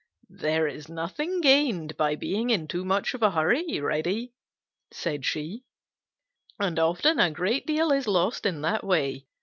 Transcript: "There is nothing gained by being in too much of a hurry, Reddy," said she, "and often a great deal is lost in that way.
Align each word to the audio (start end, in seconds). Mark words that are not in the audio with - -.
"There 0.31 0.65
is 0.67 0.89
nothing 0.89 1.41
gained 1.41 1.95
by 1.95 2.15
being 2.15 2.49
in 2.49 2.67
too 2.67 2.83
much 2.83 3.13
of 3.13 3.21
a 3.21 3.29
hurry, 3.29 3.79
Reddy," 3.79 4.33
said 4.91 5.25
she, 5.25 5.63
"and 6.59 6.79
often 6.79 7.19
a 7.19 7.29
great 7.29 7.67
deal 7.67 7.91
is 7.91 8.07
lost 8.07 8.47
in 8.47 8.63
that 8.63 8.83
way. 8.83 9.27